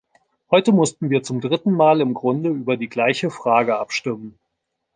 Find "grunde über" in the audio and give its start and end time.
2.15-2.75